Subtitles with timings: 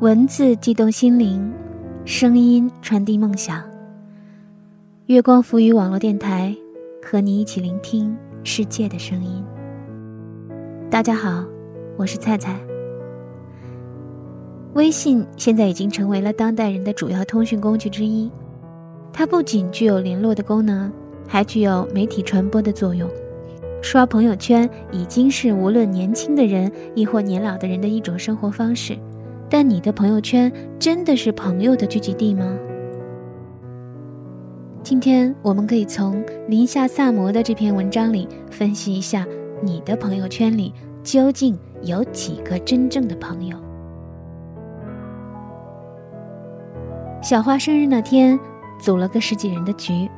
[0.00, 1.52] 文字激动心灵，
[2.04, 3.62] 声音传递梦想。
[5.06, 6.56] 月光浮语网络电台，
[7.02, 9.44] 和你一起聆听世界的声音。
[10.90, 11.44] 大家好，
[11.98, 12.58] 我是菜菜。
[14.72, 18.30] 微信现在已经成为了当代人的主要通讯工具之一，
[19.12, 20.90] 它不仅具有联络的功能，
[21.26, 23.06] 还具有媒体传播的作用。
[23.82, 28.96] 刷朋友圈已经是无论年轻的人亦或年老的人的一种生活方式。
[29.50, 32.56] 但你的朋友圈真的是朋友的聚集地吗？
[34.82, 39.26] 今天我们可以从林夏萨摩的这篇文章里分析一下，
[39.62, 40.72] 你的朋友圈里
[41.02, 43.56] 究竟有几个真正的朋友。
[47.22, 48.38] 小花生日那天，
[48.80, 50.08] 组了个十几人的局，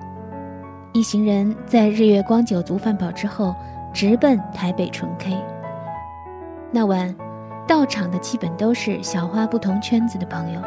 [0.93, 3.55] 一行人在日月光酒足饭饱之后，
[3.93, 5.37] 直奔台北纯 K。
[6.71, 7.15] 那晚。
[7.69, 10.61] 到场的基本都是小花不同圈子的朋友，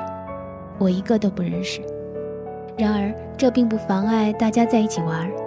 [0.77, 1.81] 我一个都不认识。
[2.77, 5.42] 然而，这并不妨碍大家在一起玩儿。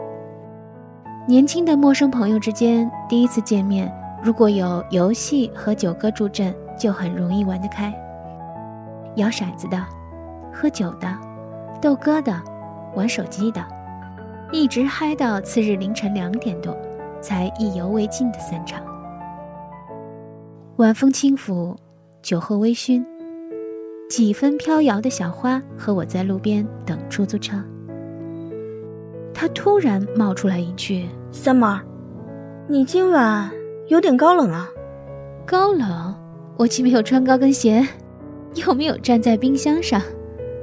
[1.29, 7.93] 年轻的陌生朋友之间第一次见面，如果有游戏和九哥助阵，就很容易玩得开。
[9.17, 9.85] 摇骰子的，
[10.55, 11.13] 喝酒的，
[11.83, 12.41] 斗歌的，
[12.95, 13.61] 玩手机的，
[14.53, 16.77] 一直嗨到次日凌晨两点多，
[17.21, 18.81] 才意犹未尽的散场。
[20.77, 21.75] 晚风轻拂，
[22.23, 23.05] 酒后微醺，
[24.09, 27.61] 几分飘摇的小花和我在路边等出租车。
[29.39, 31.81] 他突然冒出来一句：“Summer，
[32.67, 33.51] 你今晚
[33.89, 34.71] 有点高冷啊。”
[35.45, 36.15] 高冷？
[36.57, 37.87] 我既没有穿高跟鞋，
[38.55, 40.01] 又没有站在冰箱上，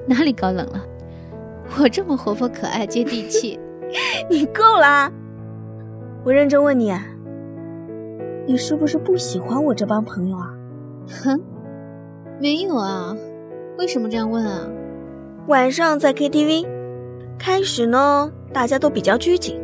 [0.07, 0.83] 哪里高冷了？
[1.79, 3.59] 我这么活泼可爱、接地气，
[4.28, 5.12] 你够啦！
[6.23, 6.91] 我认真问你。
[8.47, 10.51] 你是不是不喜欢我这帮朋友啊？
[11.23, 11.39] 哼，
[12.41, 13.16] 没有啊，
[13.78, 14.67] 为什么这样问啊？
[15.47, 16.67] 晚上在 KTV，
[17.38, 19.59] 开始呢，大家都比较拘谨，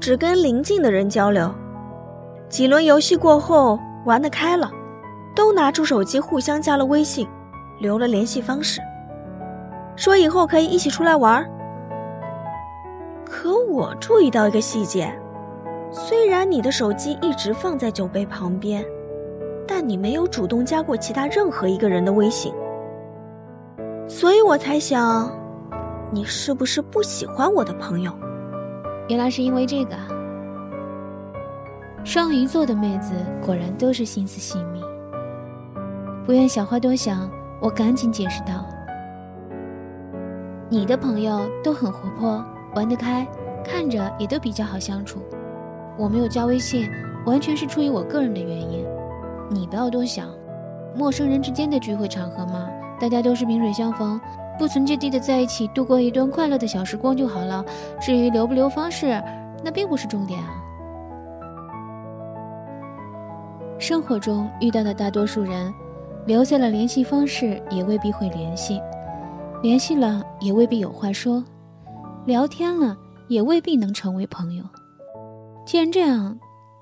[0.00, 1.54] 只跟邻近的人交流。
[2.48, 4.70] 几轮游戏过后，玩得开了，
[5.36, 7.28] 都拿出手机互相加了微信，
[7.80, 8.80] 留了联系方式，
[9.94, 11.48] 说以后可以一起出来玩。
[13.24, 15.12] 可我注意到一个细节。
[15.90, 18.84] 虽然你的手机一直放在酒杯旁边，
[19.66, 22.52] 但你没有主动加过其他任何一个人的微信，
[24.06, 25.30] 所以我才想，
[26.10, 28.10] 你是不是不喜欢我的朋友？
[29.08, 30.08] 原来是因为这个啊。
[32.04, 33.12] 双鱼座的妹子
[33.44, 34.82] 果然都是心思细密。
[36.24, 37.30] 不愿小花多想，
[37.60, 38.64] 我赶紧解释道
[40.70, 42.42] ：“你的朋友都很活泼，
[42.74, 43.26] 玩得开，
[43.62, 45.20] 看着也都比较好相处。”
[45.98, 46.88] 我没有加微信，
[47.26, 48.86] 完全是出于我个人的原因。
[49.50, 50.28] 你不要多想，
[50.94, 52.68] 陌生人之间的聚会场合嘛，
[53.00, 54.18] 大家都是萍水相逢，
[54.58, 57.64] 不存芥蒂的在一起度过一段快乐的小时光就好了。
[58.00, 59.22] 至于留不留方式，
[59.64, 60.64] 那并不是重点啊。
[63.78, 65.72] 生活中遇到的大多数人，
[66.26, 68.80] 留下了联系方式，也未必会联系；
[69.62, 71.40] 联系了，也未必有话说；
[72.26, 72.96] 聊天了，
[73.28, 74.64] 也未必能成为朋友。
[75.64, 76.36] 既然这样，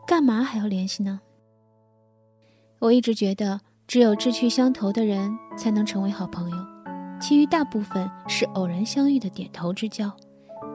[0.06, 1.20] 干嘛还要联系呢？
[2.78, 6.56] 我一直觉得，只有志趣相投的人才能成为好朋友，
[7.20, 10.14] 其余大部分是偶然相遇的点头之交，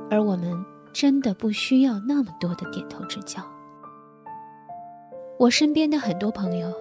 [0.09, 3.41] 而我们真的不需要那么多的点头之交。
[5.40, 6.74] 我身边的很多朋友，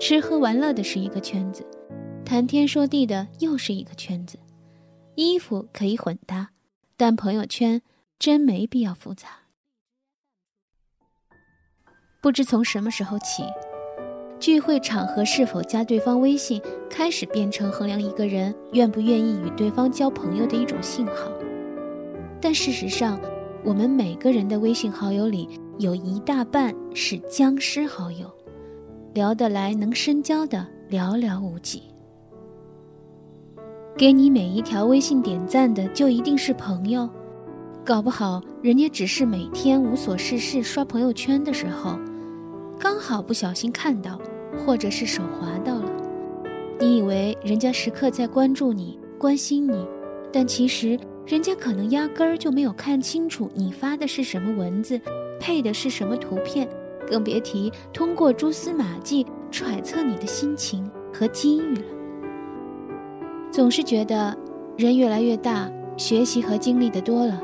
[0.00, 1.64] 吃喝玩乐的是一个圈子，
[2.24, 4.38] 谈天说地的又是一个圈子，
[5.14, 6.50] 衣服可以混搭，
[6.96, 7.80] 但朋友圈
[8.18, 9.28] 真没必要复杂。
[12.22, 13.44] 不知从什么时候起，
[14.42, 16.60] 聚会场合是否加对方微信，
[16.90, 21.30] 开始变成衡量一个人愿不愿意与对方交朋友的一种信号。
[22.40, 23.20] 但事实上，
[23.64, 25.48] 我们每个人的微信好友里，
[25.78, 28.28] 有一大半是僵尸好友，
[29.14, 31.84] 聊得来、能深交的寥寥无几。
[33.96, 37.08] 给你每一条微信点赞的，就一定是朋友？
[37.84, 41.96] 搞不好，人家只是每天无所事事刷朋友圈的时候。
[42.80, 44.18] 刚好不小心看到，
[44.64, 45.90] 或者是手滑到了，
[46.78, 49.86] 你以为人家时刻在关注你、关心你，
[50.32, 55.00] 但其实人家可能压根儿就没有看清楚你发的是什么文字，
[55.40, 56.68] 配的是什么图片，
[57.06, 61.82] 更别提通过蛛丝马迹揣测你的心情和机遇了。
[63.50, 64.36] 总是觉得
[64.78, 67.42] 人越来越大，学习和经历的多了，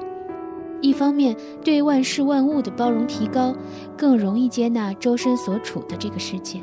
[0.81, 3.55] 一方面对万事万物的包容提高，
[3.97, 6.61] 更容易接纳周身所处的这个世界；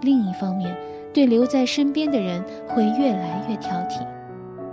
[0.00, 0.76] 另一方面，
[1.12, 4.06] 对留在身边的人会越来越挑剔，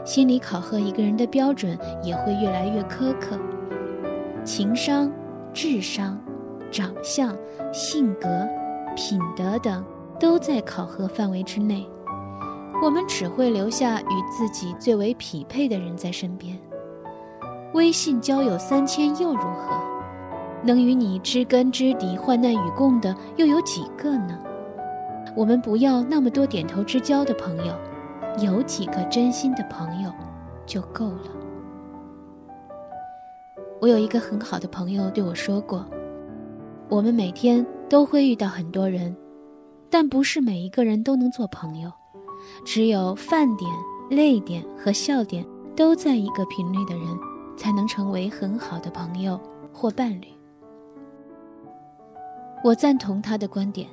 [0.05, 3.37] 心理考核一个人的标准也会越来越苛刻，
[4.43, 5.11] 情商、
[5.53, 6.17] 智商、
[6.71, 7.35] 长相、
[7.73, 8.47] 性格、
[8.95, 9.83] 品德等
[10.19, 11.85] 都在考核范围之内。
[12.81, 16.57] 我们只会留下与自己最为匹配的人在身边。
[17.73, 19.75] 微信交友三千又如何？
[20.63, 24.39] 能与你知根知底、患难与共的又有几个呢？
[25.37, 27.75] 我们不要那么多点头之交的朋友，
[28.43, 30.11] 有几个真心的朋友
[30.65, 31.29] 就够了。
[33.79, 35.85] 我有一个很好的朋友对我说过
[36.89, 39.15] ：“我们每天都会遇到很多人，
[39.91, 41.91] 但不是每一个人都能做朋友。”
[42.65, 43.69] 只有饭点、
[44.09, 45.45] 泪点和笑点
[45.75, 47.05] 都在一个频率的人，
[47.55, 49.39] 才能成为很好的朋友
[49.71, 50.27] 或伴侣。
[52.63, 53.87] 我赞同他的观点。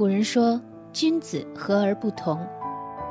[0.00, 0.58] 古人说
[0.94, 2.40] ：“君子和而不同。”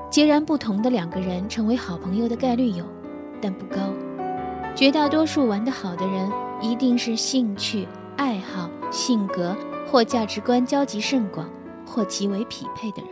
[0.09, 2.83] 截然不同的两个人成为好朋友的概率有，
[3.39, 3.93] 但不高。
[4.75, 6.27] 绝大多数玩得好的人，
[6.59, 7.87] 一定是兴趣、
[8.17, 9.55] 爱好、性格
[9.87, 11.47] 或价值观交集甚广，
[11.85, 13.11] 或极为匹配的人。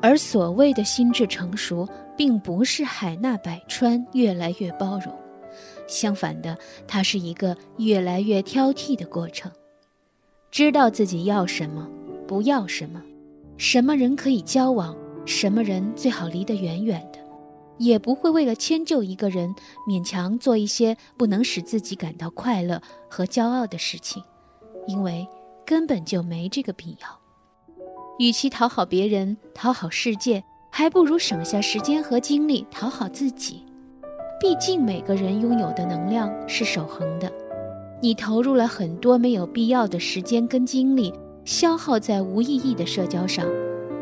[0.00, 5.14] 而所谓的心智成熟，并不是海纳百川、越来越包容，
[5.86, 6.56] 相反的，
[6.88, 9.52] 它是一个越来越挑剔的过程。
[10.54, 11.84] 知道自己要什么，
[12.28, 13.02] 不要什么，
[13.56, 14.96] 什么人可以交往，
[15.26, 17.18] 什么人最好离得远远的，
[17.78, 19.52] 也不会为了迁就一个人，
[19.90, 22.80] 勉强做一些不能使自己感到快乐
[23.10, 24.22] 和骄傲的事情，
[24.86, 25.26] 因为
[25.66, 27.08] 根本就没这个必要。
[28.20, 33.64] 与其讨好别人、讨好世界，还不如省下时间和精力讨好自己。
[34.40, 37.28] 毕竟每个人拥有的能量是守恒的，
[38.04, 41.10] 你投入了很多没有必要的时间跟精力，
[41.46, 43.46] 消耗在无意义的社交上，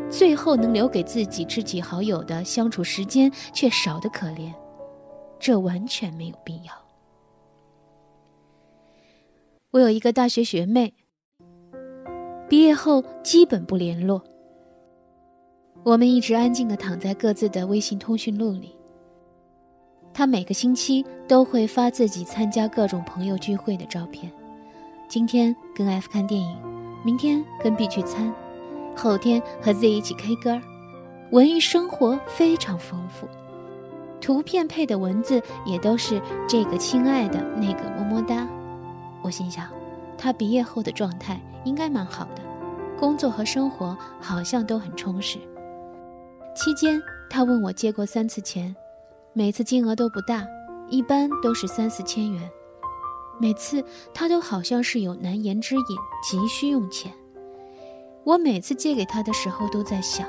[0.09, 4.53] 最后能留给自己知己好友的相处时间却少得可怜，
[5.39, 6.73] 这完全没有必要。
[9.71, 10.93] 我有一个大学学妹。
[12.49, 14.21] 毕业后基本不联络，
[15.85, 18.75] 我们一直安静的躺在各自的微信通讯录里。
[20.13, 24.31] 他每个星期都会发自己参加各种朋友聚会的照片，
[25.07, 26.55] 今天跟 F 看电影，
[27.03, 28.31] 明天跟 B 聚餐，
[28.95, 30.61] 后天和 Z 一起 K 歌，
[31.31, 33.27] 文艺生活非常丰富。
[34.21, 38.47] 图片配的文字也都是这个亲爱的，那个么么哒。
[39.21, 39.67] 我心想，
[40.17, 42.41] 他毕业后的状态应该蛮好的。
[42.97, 45.39] 工作和生活好像都很充实。
[46.55, 48.73] 期间，他问我借过三次钱，
[49.35, 50.45] 每次金额都不大，
[50.89, 52.49] 一般都是三四千元。
[53.39, 53.83] 每次
[54.13, 55.83] 他都好像是有难言之隐，
[56.23, 57.11] 急需用钱。
[58.23, 60.27] 我每次借给他的时候，都在想，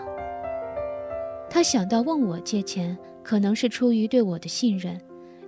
[1.51, 4.99] 他想到问我借钱，可能是出于对我的信任，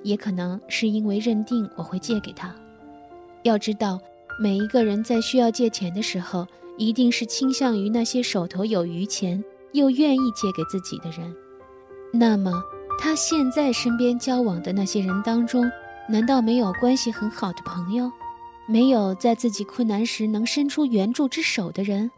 [0.02, 2.54] 也可能是因为认定我会借给他。
[3.42, 3.98] 要知道，
[4.38, 6.46] 每一个人在需要借钱的时候。
[6.78, 9.42] 一定是倾向于那些手头有余钱
[9.72, 11.34] 又愿意借给自己的人。
[12.12, 12.62] 那么，
[12.98, 15.70] 他现在身边交往的那些人当中，
[16.08, 18.10] 难道没有关系很好的朋友，
[18.66, 22.10] 没有在自己困难时能伸出援助之手的人？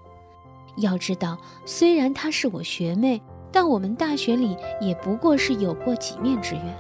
[0.77, 3.21] 要知道，虽然她是我学妹，
[3.51, 6.77] 但我们大学里也不过是有过几面之缘，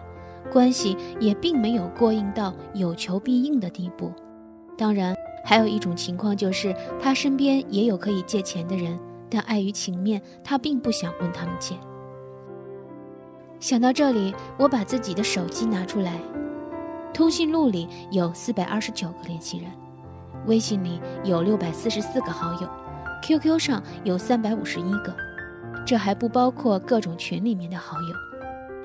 [0.52, 4.12] 关系也并没有过硬到有求必应的地步。
[4.76, 5.14] 当然。
[5.44, 8.98] 还有一种情况就是，他身边也有可以借钱的人，
[9.30, 11.74] 但碍于情面，他并不想问他们借。
[13.60, 16.20] 想到这里，我把自己的手机拿出来，
[17.12, 19.68] 通讯录里有四百二十九个联系人，
[20.46, 22.68] 微信里有六百四十四个好友
[23.22, 25.12] ，QQ 上有三百五十一个，
[25.84, 28.14] 这还不包括各种群里面的好友。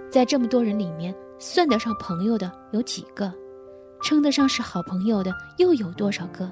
[0.10, 3.32] 在这么多人里面，算得上朋友的有几个？
[4.02, 6.50] 称得上是好朋友的又有多少个？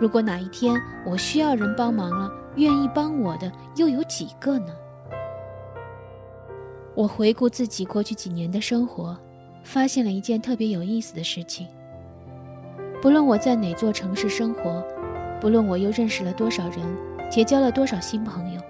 [0.00, 4.72] 如果哪一天我需要人帮忙了，愿意帮我的又有几个呢？
[6.96, 9.14] 我回顾自己过去几年的生活，
[9.62, 11.68] 发现了一件特别有意思的事情。
[13.02, 14.82] 不论我在哪座城市生活，
[15.38, 16.78] 不论我又认识了多少人，
[17.30, 18.62] 结交了多少新朋友，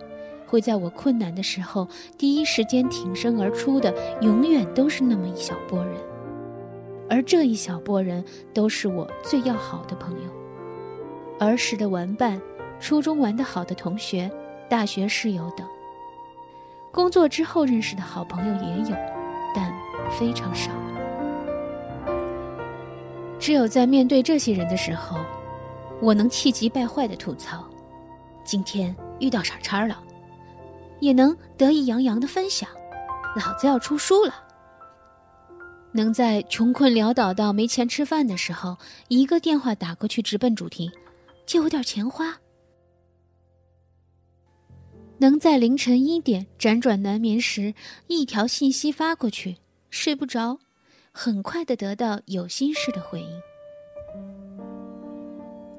[0.44, 1.86] 会在我困难的时候
[2.18, 5.94] 第一时间挺身而出的，永远都是那么一小波人。
[7.08, 10.28] 而这一小波人都是我最要好的朋友，
[11.38, 12.42] 儿时的玩伴，
[12.80, 14.28] 初中玩得好的同学，
[14.68, 15.64] 大学室友等。
[16.96, 18.96] 工作之后认识的好朋友也有，
[19.54, 19.70] 但
[20.18, 20.70] 非常少。
[23.38, 25.18] 只有在面对这些人的时候，
[26.00, 27.62] 我能气急败坏的吐槽
[28.44, 30.02] ：“今天遇到傻叉了。”
[30.98, 32.66] 也能得意洋洋的分享
[33.36, 34.34] ：“老子要出书了。”
[35.92, 40.90] 能在穷困潦倒到没钱吃饭的时候，一个电话打过去直奔主题，
[41.44, 42.38] 借我点钱花。
[45.18, 47.74] 能在凌晨一点辗转难眠时，
[48.06, 49.56] 一条信息发过去，
[49.90, 50.58] 睡不着，
[51.12, 53.28] 很快的得到有心事的回应。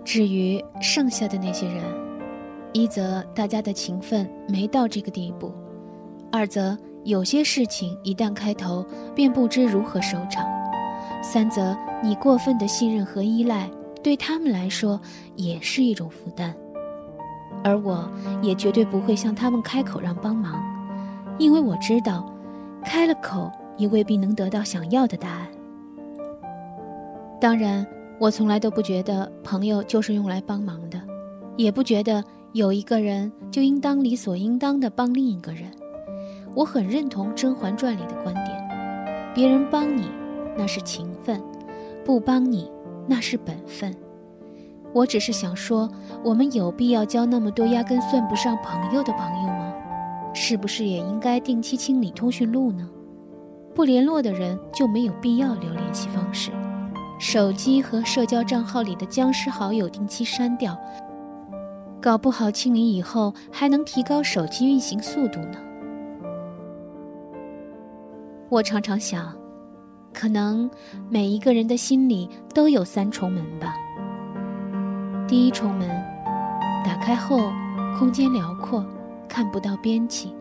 [0.04, 1.84] 至于剩下的那些人，
[2.74, 5.54] 一则大家的情分没到这个地步，
[6.32, 6.78] 二则。
[7.04, 10.44] 有些事情一旦开头，便不知如何收场；
[11.24, 13.72] 三则你过分的信任和依赖，
[14.04, 15.00] 对他们来说
[15.38, 16.54] 也是一种负担。
[17.64, 18.10] 而我
[18.42, 20.62] 也绝对不会向他们开口让帮忙，
[21.38, 22.26] 因为我知道，
[22.84, 25.48] 开了口也未必能得到想要的答案。
[27.40, 27.86] 当然，
[28.20, 31.00] 我从来都不觉得朋友就是用来帮忙的，
[31.56, 32.24] 也不觉得
[32.54, 35.70] 有一个人就应当理所应当的帮另一个人。
[36.56, 40.10] 我很认同《甄嬛传》里的观点：别人帮你，
[40.58, 41.40] 那是情分；
[42.04, 42.72] 不帮你，
[43.06, 43.94] 那是本分。
[44.94, 45.88] 我只是想说，
[46.28, 49.74] 我们有必要交那么多压根算不上朋友的朋友吗？
[50.34, 52.86] 是不是也应该定期清理通讯录呢？
[53.74, 56.52] 不联络的人就没有必要留联系方式，
[57.18, 60.78] 手机和社交账号里的僵尸好友定期删掉，
[62.02, 65.58] 搞不好清理以后还能提高手机运行速度呢。
[68.50, 69.34] 我常常想，
[70.14, 70.70] 可能
[71.10, 73.74] 每一个人的心里都有三重门吧。
[75.26, 75.90] 第一重门，
[76.84, 77.52] 打开后，
[77.98, 78.86] 空间辽阔，
[79.28, 80.36] 看不到边际，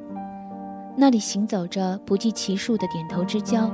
[0.96, 3.70] 那里行走着不计其数的点头之交，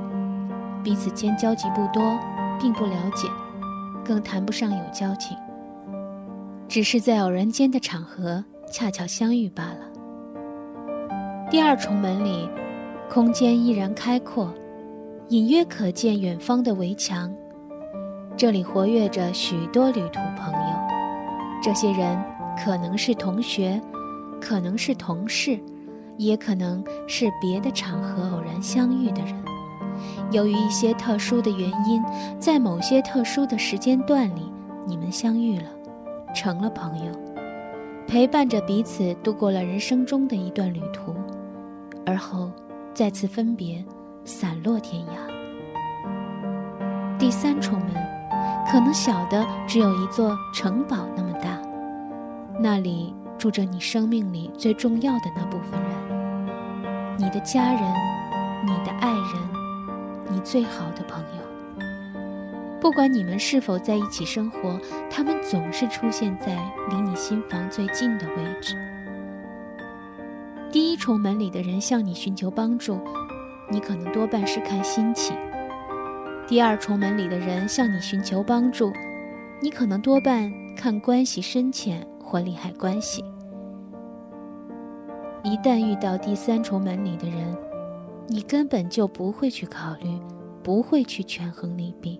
[0.83, 2.03] 彼此间交集不多，
[2.59, 3.27] 并不了解，
[4.03, 5.37] 更谈不上有交情，
[6.67, 9.79] 只是在偶然间的场合恰巧相遇罢了。
[11.49, 12.49] 第二重门里。
[13.09, 14.51] 空间依然开阔，
[15.27, 17.31] 隐约可见远方的围墙。
[18.35, 20.75] 这里活跃着许多旅途朋友，
[21.61, 22.17] 这些人
[22.57, 23.81] 可能是同学，
[24.41, 25.59] 可能是同事，
[26.17, 29.33] 也可能是别的场合偶然相遇的人。
[30.31, 32.03] 由于一些特殊的原因，
[32.39, 34.51] 在某些特殊的时间段里，
[34.85, 35.65] 你们相遇了，
[36.35, 37.11] 成了朋友，
[38.07, 41.15] 陪伴着彼此度过了人生中的一段旅途，
[42.05, 42.51] 而后。
[42.95, 43.83] 再次分别，
[44.23, 47.17] 散落天涯。
[47.17, 47.89] 第三重门，
[48.69, 50.97] 可能小的只有一座城堡，
[52.63, 57.81] 那里住着你生命里最重要的那部分人，你的家人，
[58.65, 59.21] 你的爱人，
[60.31, 61.43] 你最好的朋友。
[62.79, 64.79] 不管你们是否在一起生活，
[65.11, 66.55] 他们总是出现在
[66.89, 68.77] 离你心房最近的位置。
[70.71, 72.97] 第一重门里的人向你寻求帮助，
[73.69, 75.35] 你可能多半是看心情；
[76.47, 78.89] 第二重门里的人向你寻求帮助，
[79.61, 83.23] 你可能多半看关系深浅或利害关系。
[85.43, 87.55] 一旦遇到第三重门里的人，
[88.27, 90.19] 你根本就不会去考虑，
[90.63, 92.19] 不会去权衡利弊，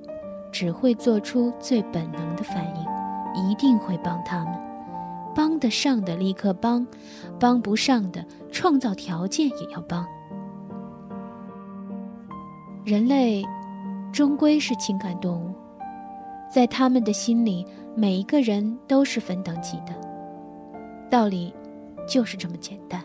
[0.52, 4.54] 只会做出最本能的反应，一定会帮他们。
[5.34, 6.86] 帮得上的立刻帮，
[7.40, 10.06] 帮不上的创造条件也要帮。
[12.86, 13.44] 人类
[14.12, 15.56] 终归是情感动物，
[16.52, 17.66] 在他们的心里，
[17.96, 19.94] 每一个人都是分等级的，
[21.10, 21.54] 道理
[22.08, 23.04] 就是这么简单。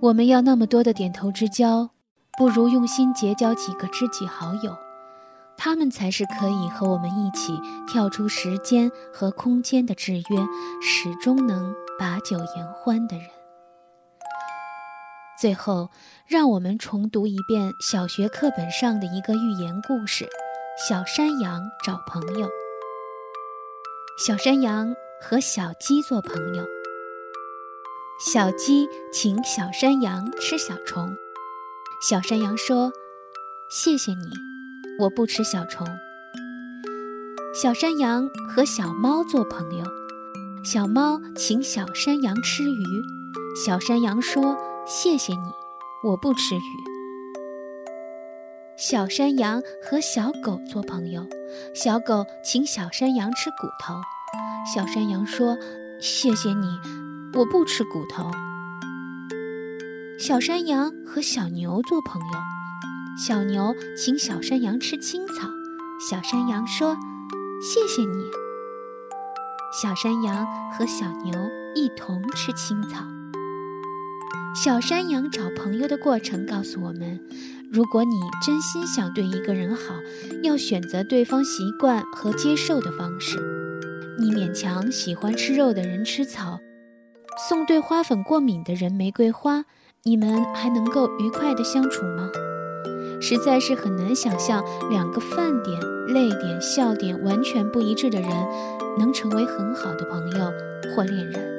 [0.00, 1.90] 我们要那么多的点头之交，
[2.38, 4.74] 不如用心结交几个知己好友。
[5.58, 10.22] 他们才是可以和我们一起跳出时间和空间的制约，
[10.80, 13.26] 始终能把酒言欢的人。
[15.38, 15.90] 最后，
[16.26, 20.26] 让我们重读一遍小学课本上的一个寓言故事：
[20.88, 22.48] 小山羊找朋友。
[24.16, 26.64] 小山羊和小鸡做朋友。
[28.18, 31.14] 小鸡请小山羊吃小虫，
[32.00, 32.90] 小山羊说
[33.70, 34.30] ：“谢谢你。”
[35.00, 35.86] 我不吃小虫。
[37.54, 39.84] 小山羊和小猫做朋友，
[40.64, 42.84] 小猫请小山羊吃鱼，
[43.54, 44.56] 小山羊说
[44.88, 45.52] ：“谢谢你，
[46.04, 46.60] 我不吃鱼。”
[48.80, 51.28] 小山羊和小狗做朋友，
[51.74, 54.00] 小狗请小山羊吃骨头。
[54.64, 55.54] 小山羊说
[56.00, 56.66] ：“谢谢你，
[57.34, 58.30] 我不吃骨头。”
[60.18, 62.38] 小山羊和小牛做朋友，
[63.18, 65.46] 小牛请小山羊吃青草。
[66.08, 66.96] 小山羊说
[67.60, 68.24] ：“谢谢你。”
[69.78, 71.38] 小山羊和小牛
[71.74, 73.04] 一同吃青草。
[74.54, 77.20] 小山羊找朋友的过程告诉我们：
[77.72, 79.94] 如果你真心想对一个人好，
[80.42, 83.38] 要选择对方习惯和接受的方式。
[84.18, 86.58] 你勉强喜欢吃肉的人吃草，
[87.48, 89.64] 送对花粉过敏的人玫瑰花，
[90.02, 92.28] 你们还能够愉快的相处吗？
[93.20, 98.30] 实在是很难想象，两个饭点、泪点、笑点完全不一致的人，
[98.98, 100.52] 能成为很好的朋友
[100.92, 101.49] 或恋人。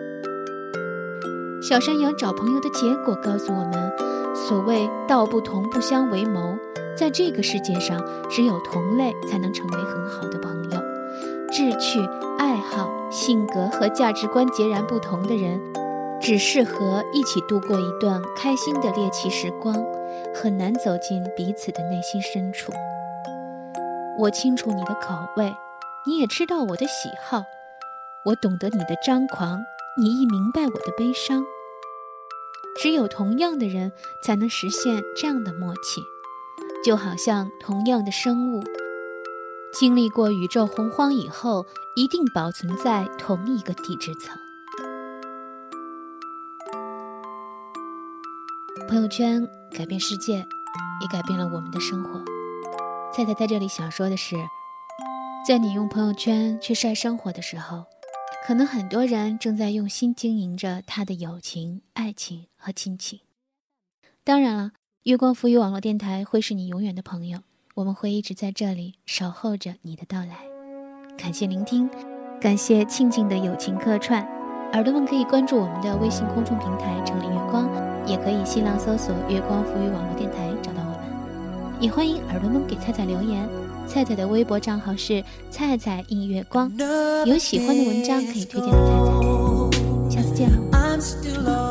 [1.62, 3.92] 小山羊找朋友的结果告诉我们：
[4.34, 6.58] 所谓道不同不相为谋，
[6.98, 10.82] 在这个世界上，只有同类才能成为很好的朋友。
[11.52, 12.00] 志趣、
[12.40, 15.62] 爱好、性格和价值观截然不同的人，
[16.20, 19.76] 只适合一起度过一段开心的猎奇时光，
[20.34, 22.72] 很难走进彼此的内心深处。
[24.18, 25.54] 我清楚你的口味，
[26.08, 27.44] 你也知道我的喜好，
[28.26, 29.60] 我懂得你的张狂。
[29.98, 31.44] 你亦明白我的悲伤。
[32.80, 33.92] 只有同样的人
[34.24, 36.02] 才能实现这样的默契，
[36.84, 38.64] 就好像同样的生物，
[39.74, 41.66] 经历过宇宙洪荒以后，
[41.98, 44.38] 一定保存在同一个地质层。
[48.88, 49.46] 朋友圈
[49.78, 52.24] 改变世界，也改变了我们的生活。
[53.14, 54.38] 菜菜在这里想说的是，
[55.46, 57.84] 在你用朋友圈去晒生活的时候。
[58.44, 63.20] 可能很多人正在用心经营着他的友情、爱情和亲情。
[64.24, 64.72] 当然了，
[65.04, 67.42] 月光浮语网络电台会是你永远的朋友，
[67.76, 70.40] 我们会一直在这里守候着你的到来。
[71.16, 71.88] 感谢聆听，
[72.42, 74.22] 感谢庆庆的友情客串。
[74.74, 77.70] 耳朵们可以关注我们的微信公众平台“城里月光”，
[78.08, 81.82] 也可以新浪搜索“月光浮语网络电台”找到我们。
[81.82, 83.48] 也欢迎耳朵们给菜菜留言。
[83.92, 86.72] 菜菜的微博账号是菜菜映月光，
[87.26, 89.12] 有喜欢的文章可以推荐给菜菜。
[90.10, 90.50] 下次见
[91.44, 91.71] 喽。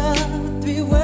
[0.00, 0.99] world, three worlds.